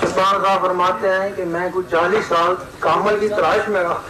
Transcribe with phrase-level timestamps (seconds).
[0.00, 4.00] سلطان صاحب فرماتے ہیں کہ میں کوئی چالیس سال کامل کی تلاش میں رہا۔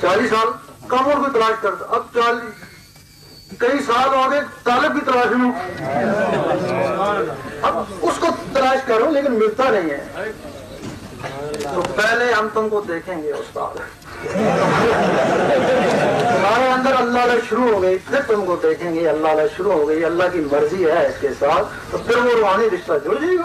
[0.00, 0.48] چالیس سال
[0.86, 2.64] کامل کی تلاش کرتا۔ اب چالیس،
[3.58, 5.52] کئی سال ہو گئے طالب کی تلاش میں ہوں۔
[7.62, 10.32] اب اس کو تلاش کروں لیکن ملتا نہیں ہے۔
[11.74, 13.78] تو پہلے ہم تم کو دیکھیں گے، استاد۔
[16.46, 19.72] تمہارے اندر اللہ علیہ شروع ہو گئی، پھر تم کو دیکھیں گے، اللہ علیہ شروع
[19.72, 23.14] ہو گئی، اللہ کی مرضی ہے اس کے ساتھ، تو پھر وہ روحانی رشتہ جڑ
[23.20, 23.44] جائے گا۔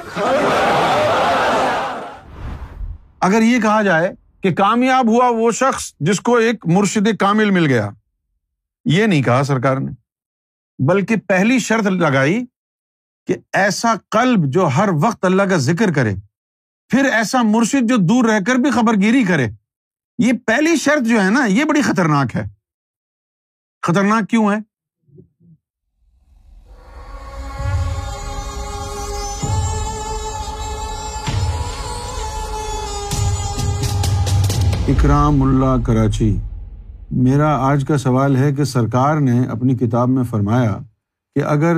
[3.28, 4.12] اگر یہ کہا جائے
[4.44, 7.90] کہ کامیاب ہوا وہ شخص جس کو ایک مرشد کامل مل گیا،
[8.86, 9.92] یہ نہیں کہا سرکار نے،
[10.80, 12.40] بلکہ پہلی شرط لگائی
[13.28, 16.14] کہ ایسا قلب جو ہر وقت اللہ کا ذکر کرے،
[16.92, 19.48] پھر ایسا مرشد جو دور رہ کر بھی خبر گیری کرے،
[20.20, 22.48] یہ پہلی شرط جو ہے نا، یہ بڑی خطرناک ہے۔
[23.84, 24.58] خطرناک کیوں ہے
[34.88, 36.38] اکرام اللہ کراچی،
[37.12, 40.78] میرا آج کا سوال ہے کہ سرکار نے اپنی کتاب میں فرمایا
[41.36, 41.76] کہ اگر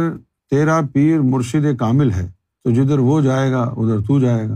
[0.49, 2.31] تیرا پیر مرشد کامل ہے
[2.63, 4.55] تو جدھر وہ جائے گا، ادھر تو جائے گا۔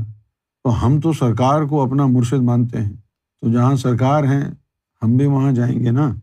[0.63, 2.93] تو ہم تو سرکار کو اپنا مرشد مانتے ہیں۔
[3.41, 4.51] تو جہاں سرکار ہیں،
[5.03, 6.13] ہم بھی وہاں جائیں گے نا؟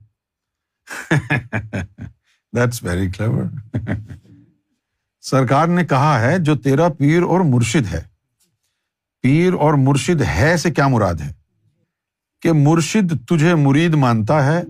[2.56, 3.44] دیٹس ویری کلیور
[5.20, 8.02] سرکار نے کہا ہے، جو تیرا پیر اور مرشد ہے۔
[9.22, 11.32] پیر اور مرشد ہے سے کیا مراد ہے؟
[12.42, 14.62] کہ مرشد تجھے مرید مانتا ہے،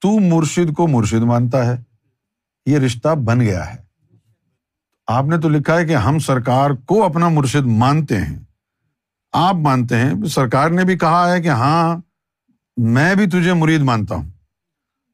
[0.00, 1.82] تو مرشد کو مرشد مانتا ہے۔
[2.66, 3.82] یہ رشتہ بن گیا ہے۔
[5.06, 8.38] آپ نے تو لکھا ہے کہ ہم سرکار کو اپنا مرشد مانتے ہیں۔
[9.32, 11.96] آپ مانتے ہیں۔ سرکار نے بھی کہا ہے کہ ہاں
[12.76, 14.31] میں بھی تجھے مرید مانتا ہوں۔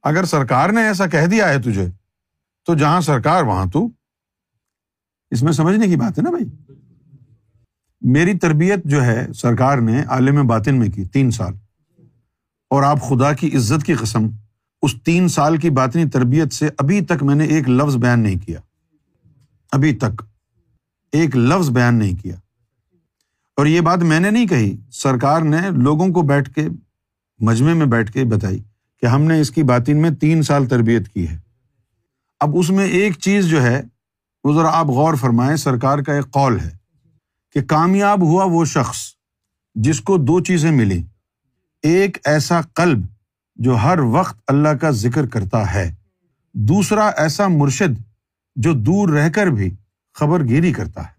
[0.09, 1.89] اگر سرکار نے ایسا کہہ دیا ہے تجھے،
[2.67, 3.89] تو جہاں سرکار، وہاں تو۔
[5.31, 6.73] اس میں سمجھنے کی بات ہے نا بھائی؟
[8.01, 11.53] میری تربیت جو ہے، سرکار نے عالم باطن میں کی، تین سال۔
[12.71, 14.27] اور آپ خدا کی عزت کی قسم،
[14.83, 18.47] اس تین سال کی باطنی تربیت سے ابھی تک میں نے ایک لفظ بیان نہیں
[18.47, 18.61] کیا۔
[19.73, 20.23] ابھی تک۔
[21.13, 22.37] ایک لفظ بیان نہیں کیا۔
[23.57, 26.69] اور یہ بات میں نے نہیں کہی، سرکار نے لوگوں کو بیٹھ کے
[27.39, 28.59] مجمے میں بیٹھ کے بتائی۔
[29.01, 31.39] کہ ہم نے اس کی باطن میں تین سال تربیت کی ہے۔
[32.41, 33.83] اب اس میں ایک چیز جو ہے،
[34.45, 36.71] وہ ذرا آپ غور فرمائیں، سرکار کا ایک قول ہے
[37.53, 38.97] کہ کامیاب ہوا وہ شخص
[39.75, 41.03] جس کو دو چیزیں ملی
[41.83, 42.99] ایک ایسا قلب
[43.57, 45.95] جو ہر وقت اللہ کا ذکر کرتا ہے۔
[46.53, 48.01] دوسرا ایسا مرشد
[48.57, 49.75] جو دور رہ کر بھی
[50.15, 51.13] خبر گیری کرتا ہے۔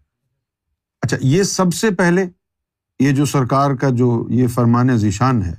[1.02, 2.26] اچھا یہ سب سے پہلے،
[3.00, 5.54] یہ جو سرکار کا جو یہ فرمان ذیشان ہے،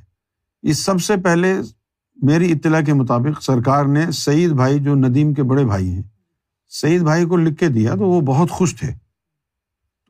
[0.62, 1.54] یہ سب سے پہلے
[2.22, 6.02] میری اطلاع کے مطابق سرکار نے سعید بھائی جو ندیم کے بڑے بھائی ہیں،
[6.68, 8.88] سعید بھائی کو لکھ کے دیا تو وہ بہت خوش تھے۔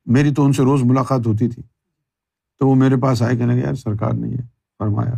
[0.07, 1.63] میری تو ان سے روز ملاقات ہوتی تھی۔
[2.59, 4.37] تو وہ میرے پاس آئے، کہنے لگے، یار، سرکار نے یہ
[4.79, 5.13] فرمایا۔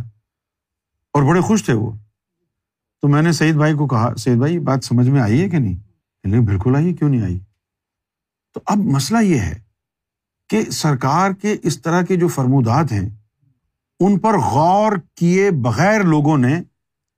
[1.13, 1.91] اور بڑے خوش تھے وہ۔
[3.01, 5.57] تو میں نے سعید بھائی کو کہا، سعید بھائی، بات سمجھ میں آئی ہے کہ
[5.57, 5.75] نہیں؟
[6.23, 7.39] لیکن بالکل آئی کیوں نہیں آئی؟
[8.53, 9.59] تو اب مسئلہ یہ ہے
[10.49, 13.09] کہ سرکار کے اس طرح کے جو فرمودات ہیں،
[13.99, 16.61] ان پر غور کیے بغیر لوگوں نے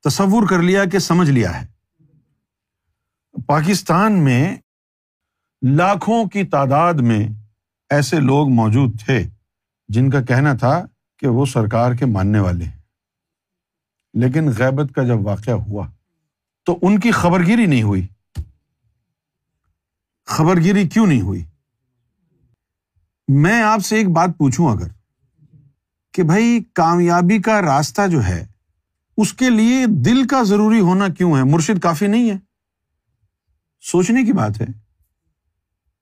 [0.10, 1.68] تصور کر لیا کہ سمجھ لیا ہے۔
[3.46, 4.58] پاکستان میں
[5.62, 7.28] لاکھوں کی تعداد میں
[7.90, 9.24] ایسے لوگ موجود تھے
[9.88, 10.86] جن کا کہنا تھا
[11.18, 12.80] کہ وہ سرکار کے ماننے والے ہیں۔
[14.14, 15.88] لیکن غیبت کا جب واقعہ ہوا
[16.66, 18.08] تو ان کی خبر گیری نہیں ہوئی۔
[20.26, 21.46] خبر گیری کیوں نہیں ہوئی؟
[23.28, 24.88] میں آپ سے ایک بات پوچھوں اگر
[26.14, 28.46] کہ بھائی کامیابی کا راستہ جو ہے
[29.18, 32.38] اس کے لیے دل کا ضروری ہونا کیوں ہے؟ مرشد کافی نہیں ہے۔
[33.82, 34.66] سوچنے کی بات ہے۔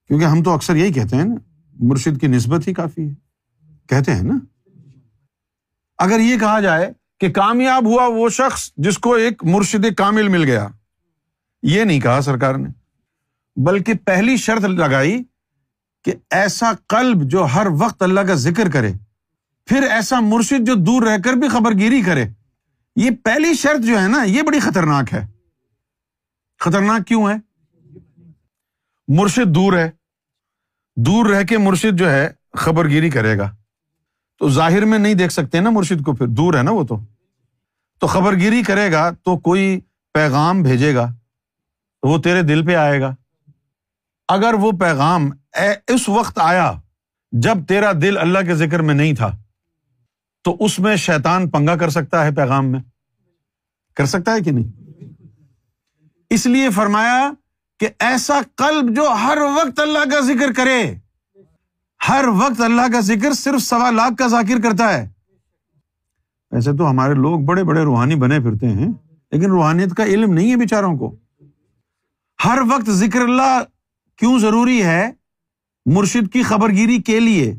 [0.07, 1.35] کیونکہ ہم تو اکثر یہی کہتے ہیں نا،
[1.74, 3.13] مرشد کی نسبت ہی کافی ہے۔
[3.90, 4.38] کہتے ہیں نا۔
[5.97, 10.44] اگر یہ کہا جائے کہ کامیاب ہوا وہ شخص جس کو ایک مرشد کامل مل
[10.44, 10.68] گیا۔
[11.63, 12.69] یہ نہیں کہا سرکار نے۔
[13.56, 15.24] بلکہ پہلی شرط لگائی
[16.03, 18.94] کہ ایسا قلب جو ہر وقت اللہ کا ذکر کرے،
[19.66, 22.25] پھر ایسا مرشد جو دور رہ کر بھی خبر گیری کرے۔
[22.95, 25.25] یہ پہلی شرط جو ہے نا، یہ بڑی خطرناک ہے۔
[26.60, 27.36] خطرناک کیوں ہے؟
[29.07, 29.92] مرشد دور ہے۔
[30.95, 33.56] دور رہ کے مرشد جو ہے، خبر گیری کرے گا۔
[34.40, 37.00] تو ظاہر میں نہیں دیکھ سکتے نا مرشد کو پھر۔ دور ہے نا وہ تو۔
[38.00, 39.80] تو خبر گیری کرے گا تو کوئی
[40.13, 41.13] پیغام بھیجے گا۔
[42.04, 43.16] وہ تیرے دل پہ آئے گا۔
[44.28, 45.30] اگر وہ پیغام
[45.88, 46.74] اس وقت آیا
[47.31, 49.43] جب تیرا دل اللہ کے ذکر میں نہیں تھا۔
[50.44, 52.80] تو اس میں شیطان پنگا کر سکتا ہے پیغام میں؟
[53.95, 54.72] کر سکتا ہے کہ نہیں؟
[56.30, 57.31] اس لیے فرمایا
[57.80, 60.95] کہ ایسا قلب جو ہر وقت اللہ کا ذکر کرے،
[62.10, 65.10] ہر وقت اللہ کا ذکر صرف سوا لاکھ کا ذاکر کرتا ہے۔
[66.51, 68.88] ایسے تو ہمارے لوگ بڑے بڑے روحانی بنے پھرتے ہیں،
[69.31, 71.16] لیکن روحانیت کا علم نہیں ہے بیچاروں کو۔
[72.45, 73.63] ہر وقت ذکر اللہ
[74.18, 75.12] کیوں ضروری ہے؟
[75.86, 77.56] مرشد کی خبر گیری کے لیے۔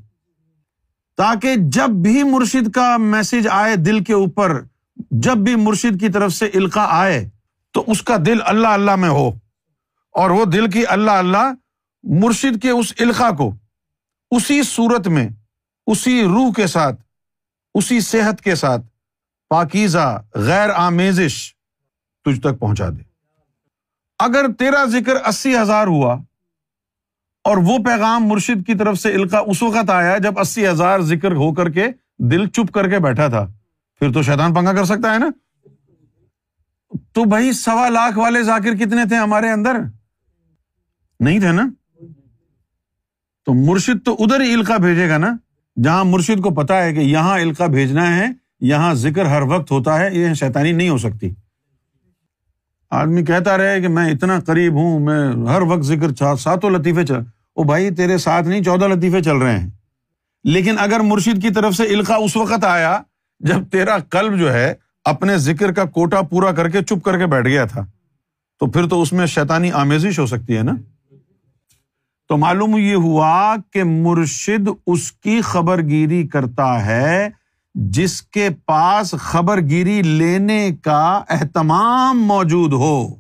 [1.17, 4.63] تاکہ جب بھی مرشد کا میسج آئے دل کے اوپر،
[5.11, 7.29] جب بھی مرشد کی طرف سے القا آئے،
[7.71, 9.29] تو اس کا دل اللہ اللہ میں ہو۔
[10.11, 11.53] اور وہ دل کی اللہ اللہ
[12.03, 13.55] مرشد کے اس القا کو،
[14.31, 15.29] اسی صورت میں،
[15.87, 17.01] اسی روح کے ساتھ،
[17.75, 18.83] اسی صحت کے ساتھ
[19.49, 21.55] پاکیزہ، غیر آمیزش
[22.25, 23.03] تجھ تک پہنچا دے۔
[24.19, 26.17] اگر تیرا ذکر اسی ہزار ہوا
[27.45, 31.33] اور وہ پیغام مرشد کی طرف سے القا اس وقت آیا جب اسی ہزار ذکر
[31.33, 31.87] ہو کر کے
[32.19, 33.47] دل چپ کر کے بیٹھا تھا۔
[33.99, 35.27] پھر تو شیطان پنگا کر سکتا ہے نا؟
[37.13, 39.77] تو بھائی سوا لاکھ والے ذاکر کتنے تھے ہمارے اندر؟
[41.21, 41.69] نہیں تھے نا؟
[43.45, 45.37] تو مرشد تو ادھر ہی القا بھیجے گا نا؟
[45.83, 48.27] جہاں مرشد کو پتا ہے کہ یہاں القا بھیجنا ہے،
[48.61, 51.31] یہاں ذکر ہر وقت ہوتا ہے، یہ شیطانی نہیں ہو سکتی۔
[52.95, 57.21] آدمی کہتا رہے کہ میں اتنا قریب ہوں، میں ہر وقت ذکر ساتوں لطیفے چل
[57.55, 59.69] او بھائی، تیرے ساتھ نہیں، چودہ لطیفے چل رہے ہیں۔
[60.45, 62.99] لیکن اگر مرشد کی طرف سے القا اس وقت آیا
[63.41, 64.75] جب تیرا قلب جو ہے
[65.05, 67.85] اپنے ذکر کا کوٹا پورا کر کے چپ کر کے بیٹھ گیا تھا،
[68.61, 70.73] تو پھر تو اس میں شیطانی آمیزش ہو سکتی ہے نا؟
[72.29, 77.29] تو معلوم یہ ہوا کہ مرشد اس کی خبر گیری کرتا ہے
[77.75, 83.15] جس کے پاس خبر گیری لینے کا اہتمام موجود ہو،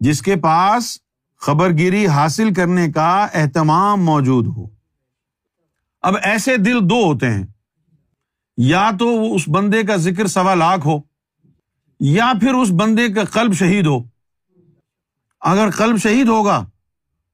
[0.00, 0.98] جس کے پاس
[1.36, 4.66] خبر گیری حاصل کرنے کا اہتمام موجود ہو۔
[6.02, 7.46] اب ایسے دل دو ہوتے ہیں،
[8.56, 11.00] یا تو وہ اس بندے کا ذکر سوا لاکھ ہو،
[12.00, 13.98] یا پھر اس بندے کا قلب شہید ہو۔
[15.40, 16.66] اگر قلب شہید ہوگا،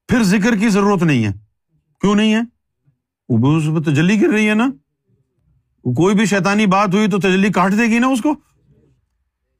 [0.07, 1.31] پھر ذکر کی ضرورت نہیں ہے۔
[2.01, 2.41] کیوں نہیں ہے؟
[3.29, 4.65] وہ اس پہ تجلی گر رہی ہے نا۔
[5.83, 8.35] کوئی بھی شیطانی بات ہوئی تو تجلی کاٹ دے گی نا اس کو؟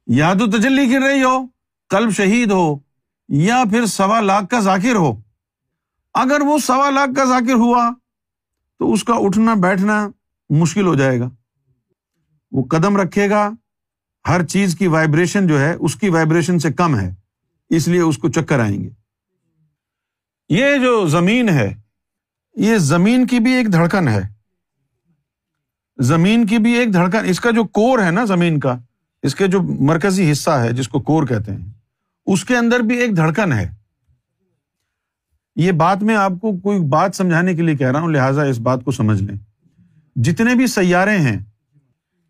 [0.06, 1.46] یا تو تجلی گر رہی ہو
[1.88, 2.78] کلب شہید ہو،
[3.28, 5.20] یا پھر سوا لاکھ کا ذاکر ہو۔
[6.14, 7.90] اگر وہ سوا لاکھ کا ذاکر ہوا
[8.78, 10.08] تو اس کا اٹھنا بیٹھنا
[10.50, 11.30] مشکل ہو جائے گا۔
[12.52, 13.50] وہ قدم رکھے گا،
[14.28, 17.14] ہر چیز کی وائبریشن جو ہے، اس کی وائبریشن سے کم ہے۔
[17.70, 18.90] اس لیے اس کو چکر آئیں گے۔
[20.48, 21.74] یہ جو زمین ہے،
[22.56, 24.41] یہ زمین کی بھی ایک دھڑکن ہے۔
[25.98, 28.76] زمین کی بھی ایک دھڑکن، اس کا جو کور ہے نا زمین کا،
[29.22, 31.70] اس کے جو مرکزی حصہ ہے، جس کو کور کہتے ہیں،
[32.26, 33.68] اس کے اندر بھی ایک دھڑکن ہے۔
[35.56, 38.58] یہ بات میں آپ کو کوئی بات سمجھانے کے لیے کہہ رہا ہوں، لہٰذا اس
[38.58, 39.36] بات کو سمجھ لیں۔
[40.16, 41.38] جتنے بھی سیارے ہیں،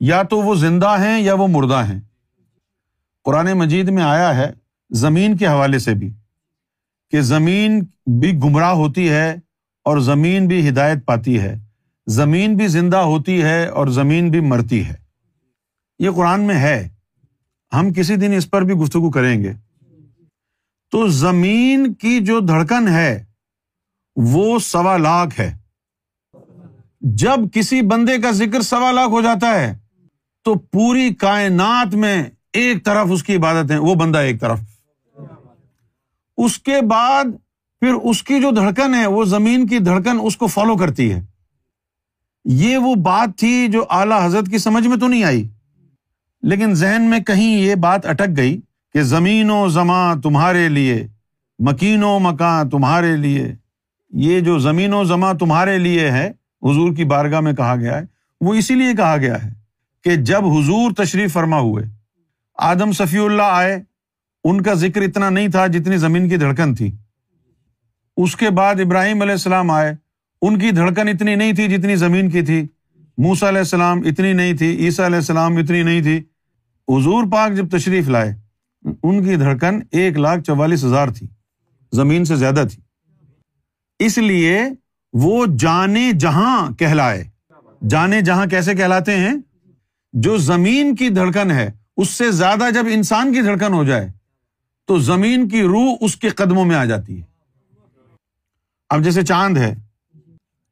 [0.01, 2.01] یا تو وہ زندہ ہیں یا وہ مردہ ہیں۔
[3.25, 4.51] قرآن مجید میں آیا ہے
[4.91, 6.13] زمین کے حوالے سے بھی،
[7.13, 7.81] کہ زمین
[8.21, 9.31] بھی گمراہ ہوتی ہے
[9.87, 11.55] اور زمین بھی ہدایت پاتی ہے۔
[12.07, 14.95] زمین بھی زندہ ہوتی ہے اور زمین بھی مرتی ہے۔
[15.99, 16.89] یہ قرآن میں ہے۔
[17.73, 19.53] ہم کسی دن اس پر بھی گفتگو کریں گے۔
[20.91, 23.25] تو زمین کی جو دھڑکن ہے،
[24.17, 25.59] وہ سوا لاکھ ہے۔
[27.01, 29.79] جب کسی بندے کا ذکر سوا لاکھ ہو جاتا ہے،
[30.45, 34.61] تو پوری کائنات میں ایک طرف اس کی عبادت ہے، وہ بندہ ایک طرف۔
[36.37, 37.25] اس کے بعد
[37.81, 41.32] پھر اس کی جو دھڑکن ہے، وہ زمین کی دھڑکن اس کو فالو کرتی ہے۔
[42.45, 45.49] یہ وہ بات تھی جو اعلی حضرت کی سمجھ میں تو نہیں آئی۔
[46.43, 48.61] لیکن ذہن میں کہیں یہ بات اٹک گئی
[48.93, 51.07] کہ زمین و زماں تمہارے لیے
[51.59, 53.55] مکین و مکان تمہارے لیے،
[54.11, 56.29] یہ جو زمین و زماں تمہارے لیے ہے،
[56.63, 58.03] حضور کی بارگاہ میں کہا گیا ہے،
[58.41, 59.53] وہ اسی لیے کہا گیا ہے
[60.05, 61.85] کہ جب حضور تشریف فرما ہوئے،
[62.59, 63.83] آدم صفی اللہ آئے،
[64.45, 66.97] ان کا ذکر اتنا نہیں تھا جتنی زمین کی دھڑکن تھی۔
[68.17, 69.95] اس کے بعد ابراہیم علیہ السلام آئے
[70.43, 72.67] ان کی دھڑکن اتنی نہیں تھی جتنی زمین کی تھی۔
[73.19, 76.19] موسا علیہ السلام اتنی نہیں تھی، عیسیٰ علیہ السلام اتنی نہیں تھی۔
[76.89, 78.35] حضور پاک جب تشریف لائے،
[79.03, 81.27] ان کی دھڑکن ایک لاکھ چوالیس ہزار تھی،
[81.93, 82.83] زمین سے زیادہ تھی۔
[83.99, 84.61] اس لیے
[85.13, 87.25] وہ جانے جہاں کہلائے۔
[87.89, 89.35] جانے جہاں کیسے کہلاتے ہیں؟
[90.13, 94.09] جو زمین کی دھڑکن ہے، اس سے زیادہ جب انسان کی دھڑکن ہو جائے،
[94.85, 97.25] تو زمین کی روح اس کے قدموں میں آ جاتی ہے۔
[98.91, 99.92] اب جیسے چاند ہے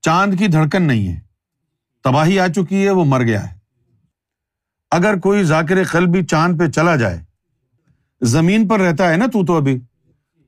[0.01, 1.21] چاند کی دھڑکن نہیں ہے۔
[2.05, 3.59] تباہی آ چکی ہے، وہ مر گیا ہے۔
[4.91, 7.21] اگر کوئی ذاکر قلب بھی چاند پہ چلا جائے،
[8.23, 9.81] زمین پر رہتا ہے نا تو تو ابھی،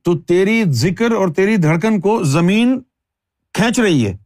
[0.02, 2.80] تو تیری ذکر اور تیری دھڑکن کو زمین
[3.52, 4.16] کھینچ رہی ہے۔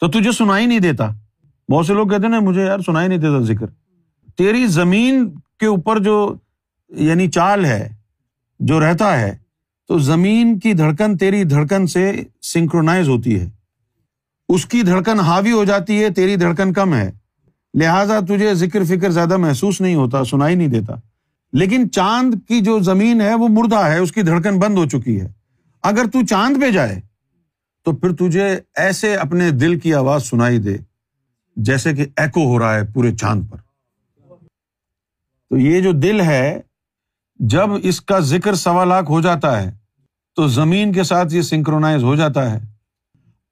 [0.00, 1.10] تو تجھے سنائی نہیں دیتا۔
[1.72, 3.66] بہت سے لوگ کہتے ہیں نا، مجھے یار سنائی نہیں دیتا ذکر۔
[4.36, 6.34] تیری زمین کے اوپر جو
[6.88, 7.88] یعنی چال ہے،
[8.58, 9.36] جو رہتا ہے،
[9.88, 13.57] تو زمین کی دھڑکن تیری دھڑکن سے سنکرونائز ہوتی ہے۔
[14.48, 17.10] اس کی دھڑکن حاوی ہو جاتی ہے، تیری دھڑکن کم ہے۔
[17.74, 20.94] لہٰذا تجھے ذکر فکر زیادہ محسوس نہیں ہوتا، سنائی نہیں دیتا۔
[21.52, 25.20] لیکن چاند کی جو زمین ہے، وہ مردہ ہے، اس کی دھڑکن بند ہو چکی
[25.20, 25.28] ہے۔
[25.82, 27.00] اگر تو چاند پہ جائے،
[27.84, 30.76] تو پھر تجھے ایسے اپنے دل کی آواز سنائی دے،
[31.56, 33.56] جیسے کہ ایکو ہو رہا ہے پورے چاند پر۔
[35.50, 36.60] تو یہ جو دل ہے،
[37.36, 39.70] جب اس کا ذکر سوا لاکھ ہو جاتا ہے،
[40.36, 42.77] تو زمین کے ساتھ یہ سنکرونائز ہو جاتا ہے۔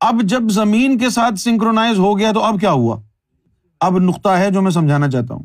[0.00, 3.00] اب جب زمین کے ساتھ سنکرونائز ہو گیا تو اب کیا ہوا؟
[3.80, 5.42] اب نقطہ ہے جو میں سمجھانا چاہتا ہوں۔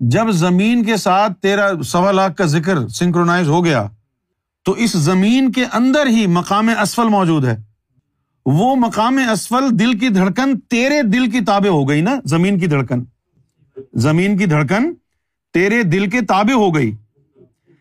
[0.00, 3.86] جب زمین کے ساتھ تیرا سوا لاکھ کا ذکر سنکرونائز ہو گیا،
[4.64, 7.62] تو اس زمین کے اندر ہی مقام اسفل موجود ہے۔
[8.46, 12.66] وہ مقام اسفل دل کی دھڑکن تیرے دل کی تابے ہو گئی نا، زمین کی
[12.66, 13.04] دھڑکن۔
[13.94, 14.92] زمین کی دھڑکن
[15.52, 16.96] تیرے دل کے تابے ہو گئی۔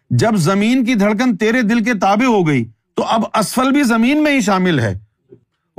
[0.09, 4.23] جب زمین کی دھڑکن تیرے دل کے تابے ہو گئی، تو اب اسفل بھی زمین
[4.23, 5.10] میں ہی شامل ہے۔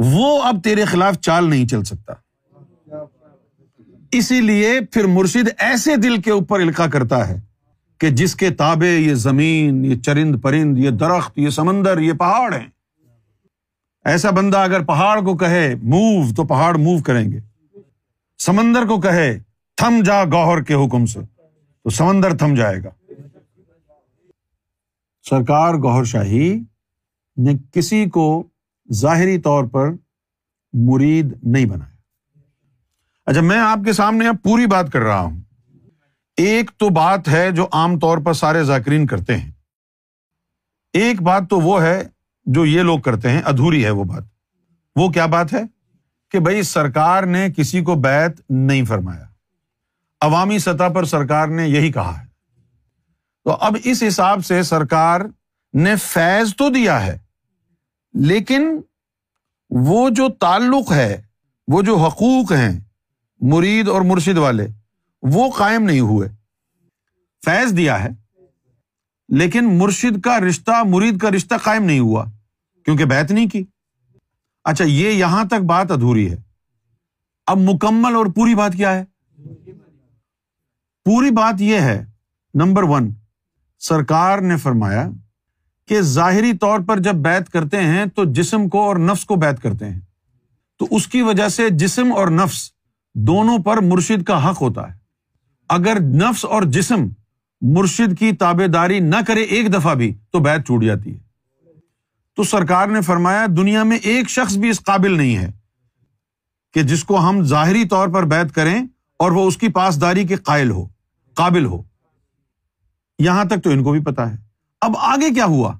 [0.04, 2.12] وہ اب تیرے خلاف چال نہیں چل سکتا۔
[4.12, 7.40] اسی لیے پھر مرشد ایسے دل کے اوپر القا کرتا ہے
[7.98, 12.54] کہ جس کے تابے یہ زمین، یہ چرند پرند، یہ درخت، یہ سمندر، یہ پہاڑ
[12.54, 12.66] ہیں۔
[14.04, 17.38] ایسا بندہ اگر پہاڑ کو کہے، موو، تو پہاڑ موو کریں گے۔
[18.38, 19.38] سمندر کو کہے،
[19.76, 21.20] تھم جا گوہر کے حکم سے،
[21.84, 22.90] تو سمندر تھم جائے گا۔
[25.30, 26.60] سرکار گوہر شاہی
[27.36, 28.42] نے کسی کو
[28.94, 29.90] ظاہری طور پر
[30.72, 31.92] مرید نہیں بنایا
[33.26, 35.40] اچھا میں آپ کے سامنے اب پوری بات کر رہا ہوں۔
[36.36, 39.50] ایک تو بات ہے جو عام طور پر سارے ذاکرین کرتے ہیں۔
[40.92, 42.08] ایک بات تو وہ ہے
[42.44, 44.22] جو یہ لوگ کرتے ہیں، ادھوری ہے وہ بات۔
[44.96, 45.62] وہ کیا بات ہے؟
[46.30, 49.24] کہ بھائی سرکار نے کسی کو بیت نہیں فرمایا۔
[50.20, 52.26] عوامی سطح پر سرکار نے یہی کہا ہے۔
[53.44, 55.20] تو اب اس حساب سے سرکار
[55.74, 57.18] نے فیض تو دیا ہے۔
[58.14, 58.80] لیکن
[59.70, 61.22] وہ جو تعلق ہے،
[61.68, 62.80] وہ جو حقوق ہیں
[63.40, 64.66] مرید اور مرشد والے،
[65.22, 66.28] وہ قائم نہیں ہوئے۔
[67.44, 68.08] فیض دیا ہے،
[69.28, 72.24] لیکن مرشد کا رشتہ، مرید کا رشتہ قائم نہیں ہوا،
[72.84, 73.64] کیونکہ بیت نہیں کی۔
[74.64, 76.36] اچھا یہ یہاں تک بات ادھوری ہے۔
[77.46, 79.04] اب مکمل اور پوری بات کیا ہے؟
[81.04, 82.04] پوری بات یہ ہے،
[82.54, 83.14] نمبر ون،
[83.78, 85.08] سرکار نے فرمایا
[85.88, 89.62] کہ ظاہری طور پر جب بیت کرتے ہیں تو جسم کو اور نفس کو بیت
[89.62, 90.00] کرتے ہیں۔
[90.78, 92.70] تو اس کی وجہ سے جسم اور نفس
[93.14, 94.98] دونوں پر مرشد کا حق ہوتا ہے۔
[95.68, 97.08] اگر نفس اور جسم
[97.60, 101.18] مرشد کی تابے داری نہ کرے ایک دفعہ بھی تو بیت چھوٹ جاتی ہے۔
[102.36, 105.50] تو سرکار نے فرمایا، دنیا میں ایک شخص بھی اس قابل نہیں ہے
[106.72, 108.86] کہ جس کو ہم ظاہری طور پر بیت کریں
[109.18, 110.88] اور وہ اس کی پاسداری کے قائل ہو،
[111.34, 111.82] قابل ہو۔
[113.18, 114.51] یہاں تک تو ان کو بھی پتا ہے۔
[114.82, 115.72] اب آگے کیا ہوا؟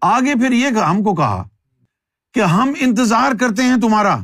[0.00, 1.42] آگے پھر یہ ہم کو کہا
[2.34, 4.16] کہ ہم انتظار کرتے ہیں تمہارا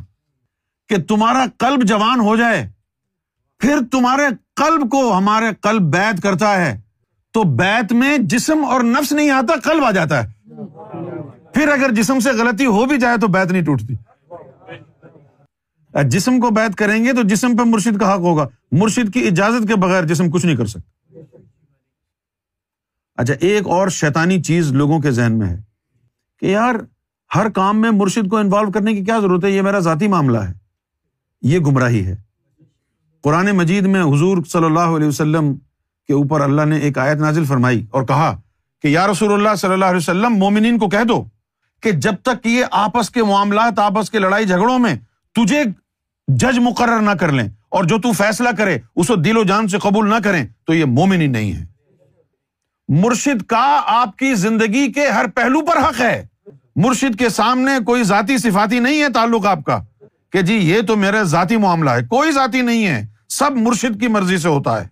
[0.89, 2.69] کہ تمہارا قلب جوان ہو جائے،
[3.59, 4.23] پھر تمہارے
[4.55, 6.79] قلب کو ہمارے قلب بیت کرتا ہے،
[7.33, 10.27] تو بیت میں جسم اور نفس نہیں آتا، قلب آ جاتا ہے۔
[11.53, 13.95] پھر اگر جسم سے غلطی ہو بھی جائے تو بیت نہیں ٹوٹتی۔
[16.09, 19.67] جسم کو بیت کریں گے تو جسم پہ مرشد کا حق ہوگا۔ مرشد کی اجازت
[19.67, 20.94] کے بغیر جسم کچھ نہیں کر سکتا۔
[23.15, 25.61] اچھا ایک اور شیطانی چیز لوگوں کے ذہن میں ہے
[26.39, 26.75] کہ یار،
[27.35, 30.37] ہر کام میں مرشد کو انوالو کرنے کی کیا ضرورت ہے؟ یہ میرا ذاتی معاملہ
[30.37, 30.53] ہے۔
[31.41, 32.15] یہ گمراہی ہے۔
[33.23, 35.55] قرآن مجید میں حضور صلی اللہ علیہ وسلم
[36.07, 38.41] کے اوپر اللہ نے ایک آیت نازل فرمائی اور کہا
[38.81, 41.23] کہ یا رسول اللہ صلی اللہ علیہ وسلم، مومنین کو کہہ دو
[41.81, 44.95] کہ جب تک یہ آپس کے معاملات، آپس کے لڑائی جھگڑوں میں
[45.33, 45.63] تجھے
[46.27, 49.67] جج مقرر نہ کر لیں اور جو تو فیصلہ کرے اس کو دل و جان
[49.67, 51.74] سے قبول نہ کریں، تو یہ مومنی نہیں ہے
[52.87, 56.27] مرشد کا آپ کی زندگی کے ہر پہلو پر حق ہے۔
[56.75, 59.83] مرشد کے سامنے کوئی ذاتی صفاتی نہیں ہے تعلق آپ کا۔
[60.31, 64.07] کہ جی یہ تو میرا ذاتی معاملہ ہے۔ کوئی ذاتی نہیں ہے۔ سب مرشد کی
[64.07, 64.87] مرضی سے ہوتا ہے۔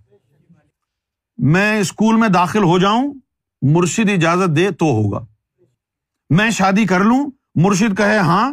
[1.37, 3.13] میں اسکول میں داخل ہو جاؤں،
[3.61, 5.25] مرشد اجازت دے تو ہوگا۔
[6.29, 8.51] میں شادی کر لوں، مرشد کہے ہاں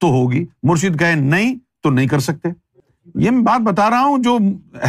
[0.00, 2.48] تو ہوگی۔ مرشد کہے نہیں تو نہیں کر سکتے۔
[3.14, 4.38] یہ میں بات بتا رہا ہوں جو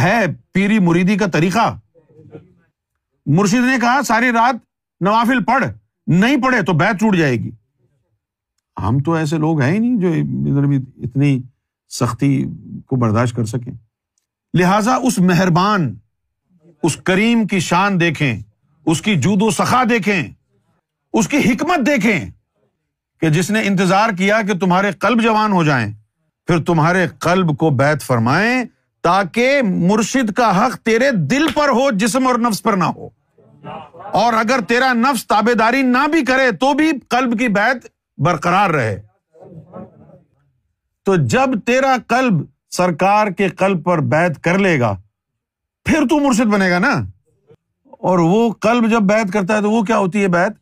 [0.00, 1.78] ہے پیری مریدی کا طریقہ۔
[3.28, 4.54] مرشد نے کہا، ساری رات
[5.00, 5.64] نوافل پڑھ،
[6.06, 7.50] نہیں پڑھے تو بیت ٹوٹ جائے گی۔
[8.76, 10.64] ہم تو ایسے لوگ ہیں ہی نہیں جو ادھر
[11.04, 11.40] اتنی
[11.90, 12.44] سختی
[12.86, 13.72] کو برداشت کر سکیں۔
[14.54, 15.94] لہذا اس مہربان،
[16.82, 18.40] اس کریم کی شان دیکھیں،
[18.86, 20.22] اس کی جود و سخا دیکھیں،
[21.12, 22.30] اس کی حکمت دیکھیں
[23.20, 25.92] کہ جس نے انتظار کیا کہ تمہارے قلب جوان ہو جائیں،
[26.46, 28.64] پھر تمہارے قلب کو بیت فرمائیں
[29.02, 33.08] تاکہ مرشد کا حق تیرے دل پر ہو، جسم اور نفس پر نہ ہو۔
[34.12, 37.86] اور اگر تیرا نفس تابے داری نہ بھی کرے، تو بھی قلب کی بیت
[38.18, 39.02] برقرار رہے۔
[41.04, 42.34] تو جب تیرا قلب
[42.70, 44.96] سرکار کے قلب پر بیت کر لے گا،
[45.84, 46.92] پھر تو مرشد بنے گا نا۔
[47.90, 50.52] اور وہ قلب جب بیت کرتا ہے، تو وہ کیا ہوتی ہے بیت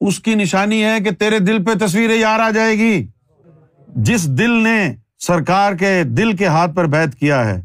[0.00, 3.06] اس کی نشانی ہے کہ تیرے دل پہ تصویر یار آ جائے گی۔
[3.88, 7.62] جس دل نے سرکار کے دل کے ہاتھ پر بیت کیا ہے۔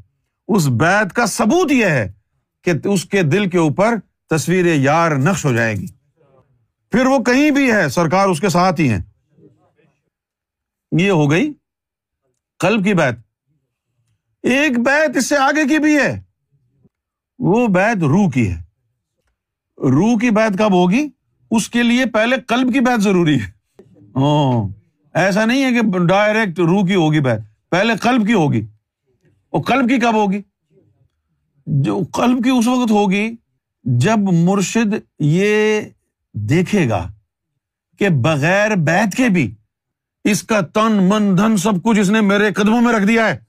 [0.47, 2.11] اس بیت کا ثبوت یہ ہے
[2.61, 3.95] کہ اس کے دل کے اوپر
[4.29, 5.87] تصویر یار نقش ہو جائے گی۔
[6.91, 9.01] پھر وہ کہیں بھی ہے، سرکار اس کے ساتھ ہی ہیں۔
[10.99, 11.53] یہ ہو گئی
[12.59, 13.15] قلب کی بیت
[14.43, 16.21] ایک بیت اس سے آگے کی بھی ہے۔
[17.39, 18.61] وہ بیت روح کی ہے۔
[19.77, 21.07] روح کی بیت کب ہوگی؟
[21.51, 23.51] اس کے لیے پہلے قلب کی بیت ضروری ہے۔
[24.15, 24.84] ہاں۔
[25.15, 28.65] ایسا نہیں ہے کہ ڈائریکٹ روح کی ہوگی بیت پہلے قلب کی ہوگی۔
[29.49, 30.41] اور قلب کی کب ہوگی؟
[31.65, 33.35] جو قلب کی اس وقت ہوگی
[33.83, 35.81] جب مرشد یہ
[36.33, 37.11] دیکھے گا
[37.99, 39.55] کہ بغیر بیت کے بھی
[40.23, 43.39] اس کا تن، من، دھن سب کچھ اس نے میرے قدموں میں رکھ دیا ہے۔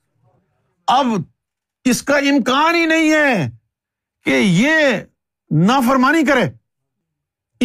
[0.86, 1.06] اب
[1.84, 3.50] اس کا امکان ہی نہیں ہے
[4.24, 4.76] کہ یہ
[5.50, 6.44] نافرمانی کرے۔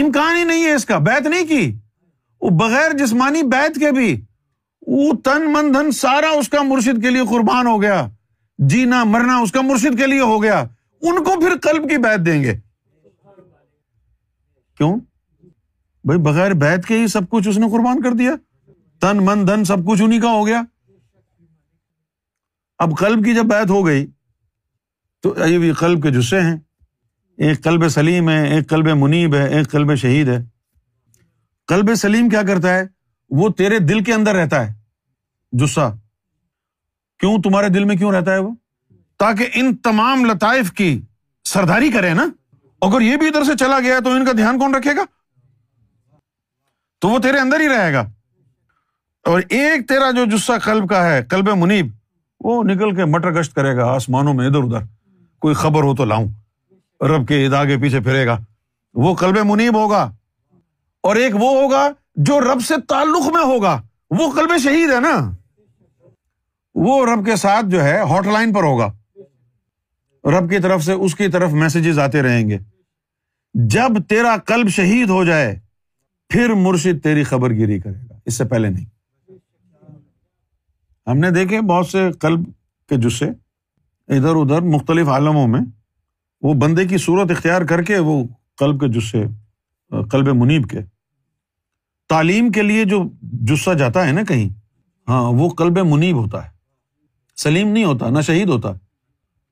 [0.01, 1.77] امکان ہی نہیں ہے اس کا بیت نہیں کی۔
[2.41, 4.21] وہ بغیر جسمانی بیت کے بھی
[4.87, 8.07] وہ تن من دھن سارا اس کا مرشد کے لیے قربان ہو گیا۔
[8.57, 10.59] جینا مرنا اس کا مرشد کے لیے ہو گیا۔
[11.01, 12.53] ان کو پھر قلب کی بیت دیں گے۔
[14.77, 14.99] کیوں؟
[16.03, 18.31] بھائی بغیر بیت کے ہی سب کچھ اس نے قربان کر دیا۔
[19.01, 20.61] تن من دھن سب کچھ انہیں کا ہو گیا۔
[22.77, 24.07] اب قلب کی جب بیت ہو گئی،
[25.21, 26.57] تو یہ بھی قلب کے جسے ہیں۔
[27.37, 30.50] ایک کلب سلیم ہے، ایک کلب منیب ہے، ایک کلب شہید ہے۔
[31.71, 32.83] کلب سلیم کیا کرتا ہے؟
[33.29, 34.73] وہ تیرے دل کے اندر رہتا ہے۔
[35.51, 35.89] جسا۔
[37.19, 38.51] کیوں تمہارے دل میں کیوں رہتا ہے وہ؟
[39.19, 41.01] تاکہ ان تمام لطائف کی
[41.43, 42.25] سرداری کرے نا۔
[42.81, 45.01] اگر یہ بھی ادھر سے چلا گیا تو ان کا دھیان کون رکھے گا؟
[46.99, 48.01] تو وہ تیرے اندر ہی رہے گا۔
[49.25, 51.87] اور ایک تیرا جو جسا کلب کا ہے کلب منیب،
[52.39, 54.85] وہ نکل کے مٹر گشت کرے گا آسمانوں میں ادھر ادھر۔
[55.39, 56.27] کوئی خبر ہو تو لاؤں۔
[57.03, 58.37] رب کے ادا کے پیچھے پھرے گا۔
[58.93, 60.11] وہ کلب منیب ہوگا۔
[61.01, 65.31] اور ایک وہ ہوگا جو رب سے تعلق میں ہوگا۔ وہ کلب شہید ہے نا۔
[66.75, 68.93] وہ رب کے ساتھ جو ہے ہاٹ لائن پر ہوگا۔
[70.23, 72.57] رب کی طرف سے اس کی طرف میسجز آتے رہیں گے۔
[73.53, 75.59] جب تیرا کلب شہید ہو جائے،
[76.29, 78.85] پھر مرشد تیری خبر گیری کرے گا۔ اس سے پہلے نہیں۔
[81.07, 82.39] ہم نے دیکھے بہت سے کلب
[82.89, 83.25] کے جسے
[84.07, 85.61] ادھر ادھر مختلف عالموں میں
[86.41, 88.23] وہ بندے کی صورت اختیار کر کے وہ
[88.57, 89.23] قلب کے جسے
[89.91, 90.79] قلب منیب کے۔
[92.09, 94.49] تعلیم کے لیے جو جسہ جاتا ہے نا کہیں
[95.07, 96.49] ہاں وہ قلب منیب ہوتا ہے۔
[97.37, 98.69] سلیم نہیں ہوتا، نہ شہید ہوتا۔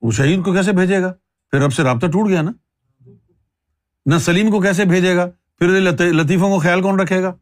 [0.02, 1.12] وہ شہید کو کیسے بھیجے گا؟
[1.50, 2.52] پھر اب سے رابطہ ٹوٹ گیا نا۔
[4.06, 5.26] نہ سلیم کو کیسے بھیجے گا؟
[5.58, 7.32] پھر لطیفوں کو خیال کون رکھے گا؟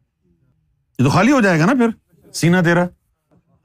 [0.99, 1.87] یہ تو خالی ہو جائے گا نا پھر۔
[2.33, 2.83] سینا تیرا۔